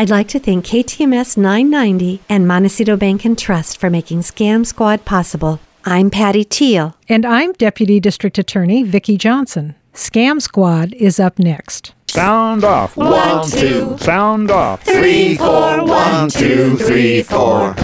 [0.00, 5.04] I'd like to thank KTMS 990 and Montecito Bank and Trust for making Scam Squad
[5.04, 5.60] possible.
[5.84, 6.96] I'm Patty Teal.
[7.06, 9.74] And I'm Deputy District Attorney Vicki Johnson.
[9.92, 11.92] Scam Squad is up next.
[12.08, 12.96] Sound off.
[12.96, 13.98] One, two.
[13.98, 14.82] Sound off.
[14.84, 15.84] Three, four.
[15.84, 17.74] One, two, three, four.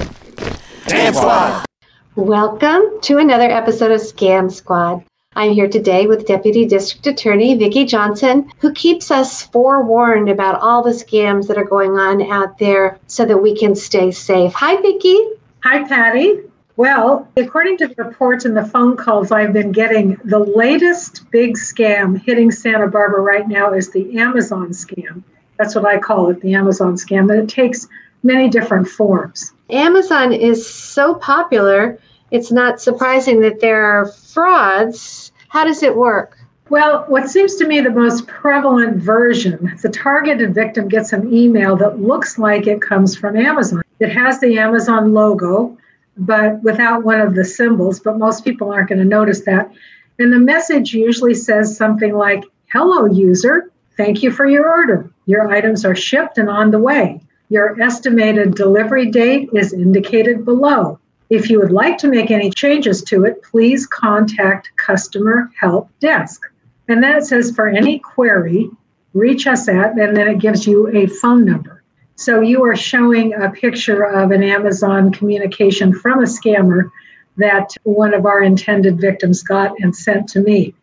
[0.86, 1.66] Scam Squad.
[2.14, 5.04] Welcome to another episode of Scam Squad.
[5.36, 10.82] I'm here today with Deputy District Attorney Vicki Johnson, who keeps us forewarned about all
[10.82, 14.54] the scams that are going on out there so that we can stay safe.
[14.54, 15.18] Hi, Vicki.
[15.62, 16.40] Hi, Patty.
[16.76, 21.58] Well, according to the reports and the phone calls I've been getting, the latest big
[21.58, 25.22] scam hitting Santa Barbara right now is the Amazon scam.
[25.58, 27.30] That's what I call it, the Amazon scam.
[27.30, 27.86] And it takes
[28.22, 29.52] many different forms.
[29.68, 31.98] Amazon is so popular,
[32.30, 35.32] it's not surprising that there are frauds.
[35.48, 36.38] How does it work?
[36.68, 41.76] Well, what seems to me the most prevalent version, the targeted victim gets an email
[41.76, 43.82] that looks like it comes from Amazon.
[44.00, 45.78] It has the Amazon logo,
[46.16, 49.70] but without one of the symbols, but most people aren't going to notice that.
[50.18, 53.70] And the message usually says something like, Hello, user.
[53.96, 55.08] Thank you for your order.
[55.26, 57.20] Your items are shipped and on the way.
[57.48, 60.98] Your estimated delivery date is indicated below.
[61.28, 66.40] If you would like to make any changes to it, please contact Customer Help Desk.
[66.88, 68.70] And then it says for any query,
[69.12, 71.82] reach us at, and then it gives you a phone number.
[72.14, 76.90] So you are showing a picture of an Amazon communication from a scammer
[77.36, 80.74] that one of our intended victims got and sent to me.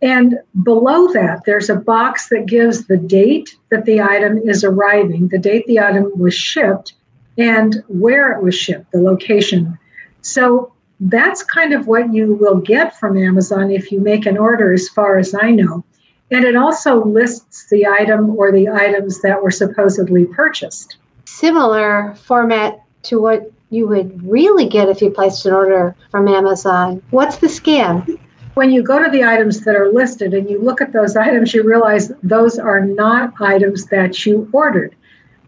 [0.00, 5.28] And below that, there's a box that gives the date that the item is arriving,
[5.28, 6.94] the date the item was shipped,
[7.42, 9.78] and where it was shipped, the location.
[10.20, 14.72] So that's kind of what you will get from Amazon if you make an order,
[14.72, 15.84] as far as I know.
[16.30, 20.96] And it also lists the item or the items that were supposedly purchased.
[21.24, 27.02] Similar format to what you would really get if you placed an order from Amazon.
[27.10, 28.18] What's the scam?
[28.54, 31.54] When you go to the items that are listed and you look at those items,
[31.54, 34.94] you realize those are not items that you ordered.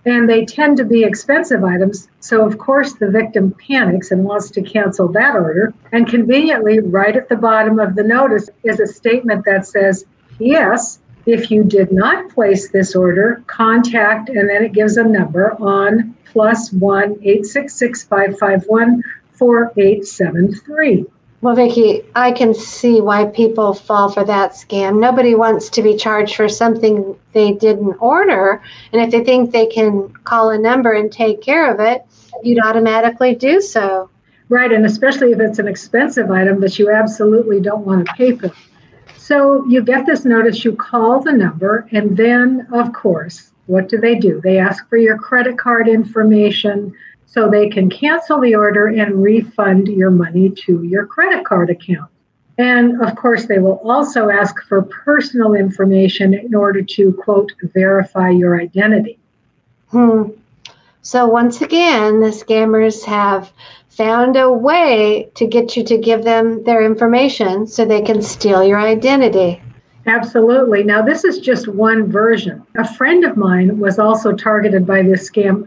[0.06, 2.08] And they tend to be expensive items.
[2.20, 5.72] So, of course, the victim panics and wants to cancel that order.
[5.92, 10.04] And conveniently, right at the bottom of the notice is a statement that says,
[10.38, 15.52] Yes, if you did not place this order, contact, and then it gives a number
[15.60, 21.06] on plus one eight six six five five one four eight seven three.
[21.44, 24.98] Well, Vicki, I can see why people fall for that scam.
[24.98, 28.62] Nobody wants to be charged for something they didn't order.
[28.94, 32.02] And if they think they can call a number and take care of it,
[32.42, 34.08] you'd automatically do so.
[34.48, 38.34] Right, and especially if it's an expensive item that you absolutely don't want to pay
[38.34, 38.50] for.
[39.18, 43.98] So you get this notice, you call the number, and then, of course, what do
[43.98, 44.40] they do?
[44.40, 46.94] They ask for your credit card information,
[47.26, 52.10] so they can cancel the order and refund your money to your credit card account.
[52.58, 58.30] And of course, they will also ask for personal information in order to, quote, verify
[58.30, 59.18] your identity.
[59.88, 60.30] Hmm.
[61.02, 63.52] So, once again, the scammers have
[63.88, 68.64] found a way to get you to give them their information so they can steal
[68.64, 69.60] your identity.
[70.06, 70.82] Absolutely.
[70.82, 72.62] Now, this is just one version.
[72.76, 75.66] A friend of mine was also targeted by this scam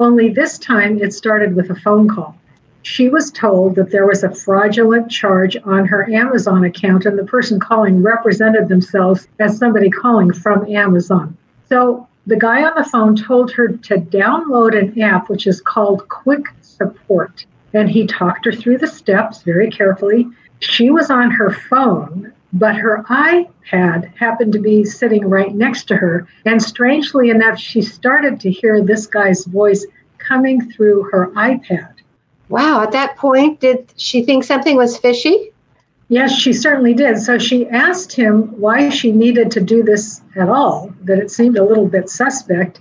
[0.00, 2.36] only this time it started with a phone call.
[2.82, 7.24] She was told that there was a fraudulent charge on her Amazon account, and the
[7.24, 11.36] person calling represented themselves as somebody calling from Amazon.
[11.68, 16.08] So the guy on the phone told her to download an app which is called
[16.08, 17.46] Quick Support.
[17.74, 20.28] And he talked her through the steps very carefully.
[20.60, 25.96] She was on her phone, but her iPad happened to be sitting right next to
[25.96, 26.26] her.
[26.44, 29.86] And strangely enough, she started to hear this guy's voice
[30.18, 31.94] coming through her iPad.
[32.48, 35.52] Wow, at that point, did she think something was fishy?
[36.08, 37.18] Yes, she certainly did.
[37.18, 41.58] So she asked him why she needed to do this at all, that it seemed
[41.58, 42.80] a little bit suspect,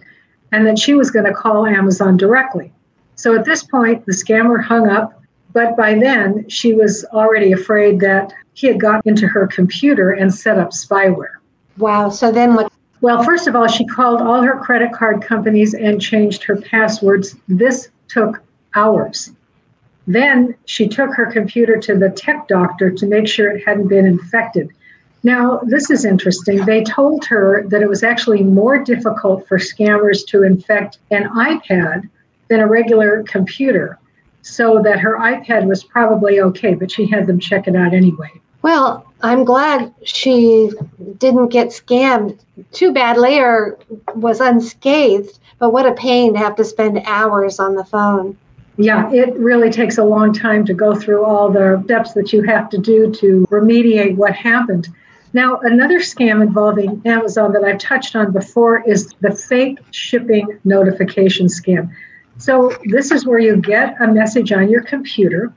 [0.53, 2.71] and that she was going to call Amazon directly.
[3.15, 5.16] So at this point, the scammer hung up,
[5.57, 10.31] but by then she was already afraid that he had got into her computer and
[10.31, 11.38] set up spyware.
[11.80, 12.09] Wow.
[12.09, 12.71] So then what?
[13.01, 17.36] Well, first of all, she called all her credit card companies and changed her passwords.
[17.48, 18.39] This took
[18.75, 19.31] hours.
[20.06, 24.06] Then she took her computer to the tech doctor to make sure it hadn't been
[24.06, 24.69] infected.
[25.24, 26.65] Now, this is interesting.
[26.65, 32.07] They told her that it was actually more difficult for scammers to infect an iPad
[32.48, 33.98] than a regular computer,
[34.47, 38.31] so that her iPad was probably okay, but she had them check it out anyway.
[38.61, 40.71] Well, I'm glad she
[41.17, 42.39] didn't get scammed
[42.71, 43.77] too badly or
[44.15, 45.39] was unscathed.
[45.59, 48.38] But what a pain to have to spend hours on the phone.
[48.77, 52.43] Yeah, it really takes a long time to go through all the steps that you
[52.43, 54.88] have to do to remediate what happened.
[55.33, 61.47] Now, another scam involving Amazon that I've touched on before is the fake shipping notification
[61.47, 61.89] scam.
[62.39, 65.51] So, this is where you get a message on your computer,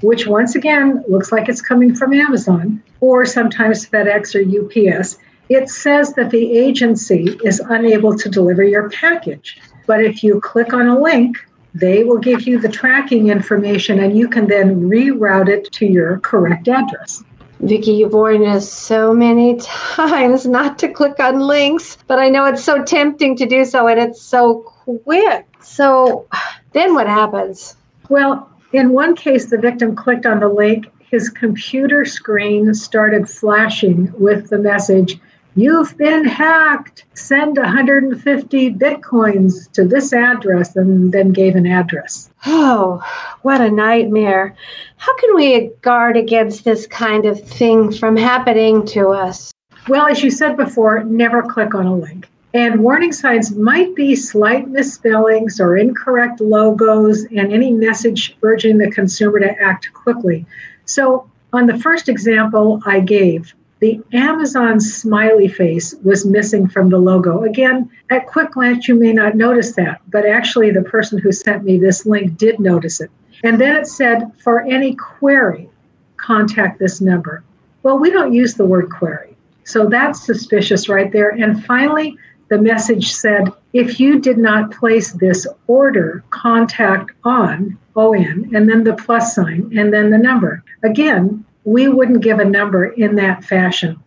[0.00, 5.18] which once again looks like it's coming from Amazon or sometimes FedEx or UPS.
[5.48, 9.60] It says that the agency is unable to deliver your package.
[9.86, 11.36] But if you click on a link,
[11.74, 16.18] they will give you the tracking information and you can then reroute it to your
[16.20, 17.22] correct address.
[17.60, 22.44] Vicki, you've warned us so many times not to click on links, but I know
[22.46, 25.46] it's so tempting to do so and it's so quick.
[25.60, 26.26] So
[26.72, 27.76] then what happens?
[28.08, 34.12] Well, in one case, the victim clicked on the link, his computer screen started flashing
[34.18, 35.20] with the message,
[35.54, 37.04] You've been hacked.
[37.12, 42.30] Send 150 bitcoins to this address, and then gave an address.
[42.46, 43.04] Oh,
[43.42, 44.56] what a nightmare.
[44.96, 49.52] How can we guard against this kind of thing from happening to us?
[49.88, 52.28] Well, as you said before, never click on a link.
[52.54, 58.90] And warning signs might be slight misspellings or incorrect logos and any message urging the
[58.90, 60.44] consumer to act quickly.
[60.84, 66.98] So, on the first example I gave, the Amazon smiley face was missing from the
[66.98, 67.42] logo.
[67.42, 71.64] Again, at quick glance, you may not notice that, but actually, the person who sent
[71.64, 73.10] me this link did notice it.
[73.42, 75.68] And then it said, for any query,
[76.16, 77.42] contact this number.
[77.82, 79.36] Well, we don't use the word query.
[79.64, 81.30] So that's suspicious right there.
[81.30, 82.16] And finally,
[82.52, 88.84] the message said, if you did not place this order, contact on, ON, and then
[88.84, 90.62] the plus sign, and then the number.
[90.82, 93.98] Again, we wouldn't give a number in that fashion.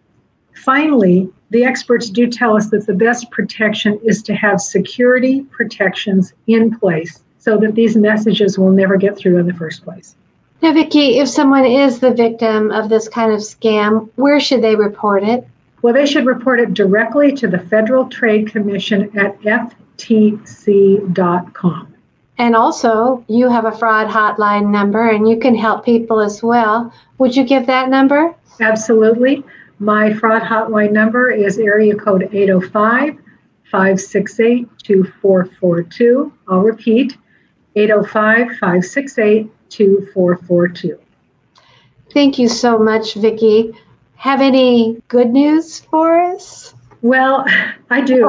[0.53, 6.31] Finally, the experts do tell us that the best protection is to have security protections
[6.45, 10.15] in place so that these messages will never get through in the first place.
[10.61, 14.75] Now, Vicki, if someone is the victim of this kind of scam, where should they
[14.75, 15.47] report it?
[15.85, 19.39] Well, they should report it directly to the Federal Trade Commission at
[19.99, 20.33] ftc.com.
[22.39, 26.91] And also, you have a fraud hotline number and you can help people as well.
[27.19, 28.33] Would you give that number?
[28.59, 29.43] Absolutely.
[29.77, 33.19] My fraud hotline number is area code 805
[33.69, 36.33] 568 2442.
[36.47, 37.15] I'll repeat
[37.75, 40.99] 805 568 2442.
[42.11, 43.71] Thank you so much, Vicki.
[44.17, 46.73] Have any good news for us?
[47.01, 47.45] Well,
[47.91, 48.25] I do.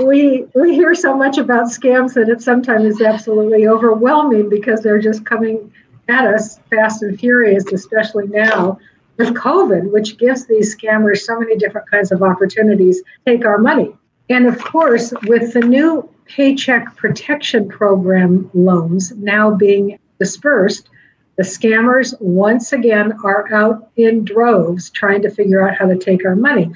[0.06, 5.00] we we hear so much about scams that it sometimes is absolutely overwhelming because they're
[5.00, 5.72] just coming
[6.08, 8.78] at us fast and furious, especially now
[9.16, 13.58] with COVID, which gives these scammers so many different kinds of opportunities to take our
[13.58, 13.92] money.
[14.30, 20.88] And of course, with the new Paycheck Protection Program loans now being dispersed,
[21.36, 26.24] the scammers once again are out in droves trying to figure out how to take
[26.24, 26.70] our money.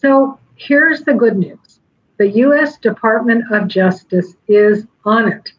[0.00, 1.80] So here's the good news
[2.18, 2.78] the U.S.
[2.78, 5.52] Department of Justice is on it.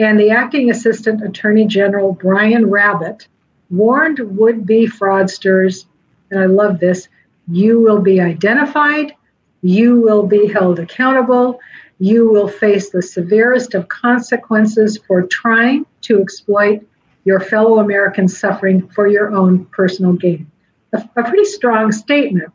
[0.00, 3.26] And the acting assistant attorney general, Brian Rabbitt,
[3.70, 5.84] warned would be fraudsters,
[6.30, 7.08] and I love this
[7.50, 9.14] you will be identified,
[9.62, 11.58] you will be held accountable,
[11.98, 16.84] you will face the severest of consequences for trying to exploit
[17.24, 20.50] your fellow Americans suffering for your own personal gain.
[20.92, 22.52] A, a pretty strong statement.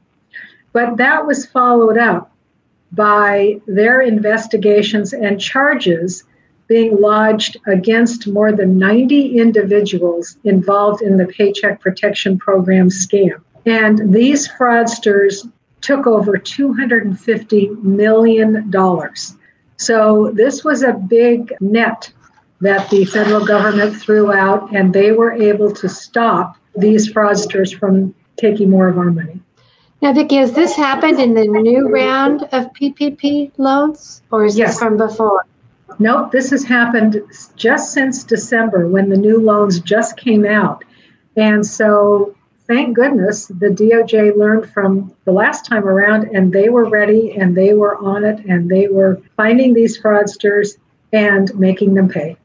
[0.71, 2.31] But that was followed up
[2.91, 6.23] by their investigations and charges
[6.67, 13.41] being lodged against more than 90 individuals involved in the Paycheck Protection Program scam.
[13.65, 15.49] And these fraudsters
[15.81, 18.71] took over $250 million.
[19.77, 22.11] So this was a big net
[22.63, 28.15] that the federal government threw out, and they were able to stop these fraudsters from
[28.37, 29.39] taking more of our money.
[30.01, 34.71] Now, Vicki, has this happened in the new round of PPP loans, or is yes.
[34.71, 35.45] this from before?
[35.99, 37.21] Nope, this has happened
[37.55, 40.83] just since December when the new loans just came out.
[41.35, 42.33] And so,
[42.65, 47.55] thank goodness the DOJ learned from the last time around, and they were ready and
[47.55, 50.77] they were on it and they were finding these fraudsters
[51.11, 52.37] and making them pay.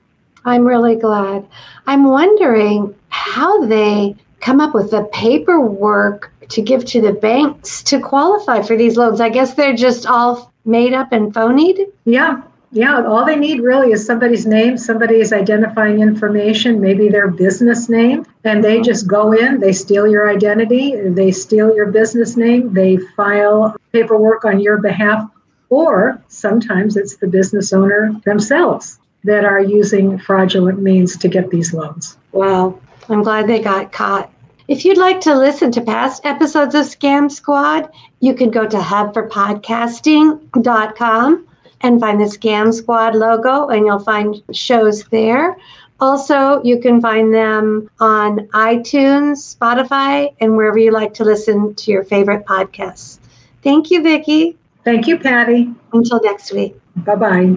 [0.49, 1.47] I'm really glad.
[1.87, 8.01] I'm wondering how they come up with the paperwork to give to the banks to
[8.01, 9.21] qualify for these loans.
[9.21, 11.79] I guess they're just all made up and phonied.
[12.05, 12.41] Yeah,
[12.71, 18.27] Yeah, all they need really is somebody's name, somebody's identifying information, maybe their business name,
[18.45, 22.99] and they just go in, they steal your identity, they steal your business name, they
[23.17, 25.29] file paperwork on your behalf,
[25.71, 28.99] or sometimes it's the business owner themselves
[29.29, 32.19] that are using fraudulent means to get these loans.
[32.33, 34.33] Wow, I'm glad they got caught.
[34.69, 37.89] If you'd like to listen to past episodes of Scam Squad,
[38.21, 41.47] you can go to hubforpodcasting.com
[41.81, 45.57] and find the Scam Squad logo, and you'll find shows there.
[46.01, 51.91] Also, you can find them on iTunes, Spotify, and wherever you like to listen to
[51.91, 53.19] your favorite podcasts.
[53.63, 54.57] Thank you, Vicki.
[54.85, 55.71] Thank you, Patty.
[55.93, 56.77] Until next week.
[56.97, 57.57] Bye bye.